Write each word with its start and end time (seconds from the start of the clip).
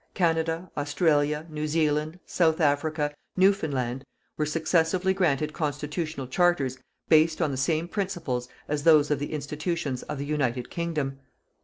Canada, 0.15 0.71
Australia, 0.75 1.45
New 1.47 1.67
Zealand, 1.67 2.17
South 2.25 2.59
Africa, 2.59 3.13
Newfoundland 3.37 4.03
were 4.35 4.47
successively 4.47 5.13
granted 5.13 5.53
constitutional 5.53 6.25
charters 6.25 6.79
based 7.07 7.39
on 7.39 7.51
the 7.51 7.55
same 7.55 7.87
principles 7.87 8.49
as 8.67 8.81
those 8.81 9.11
of 9.11 9.19
the 9.19 9.31
institutions 9.31 10.01
of 10.01 10.17
the 10.17 10.25
United 10.25 10.71
Kingdom. 10.71 11.19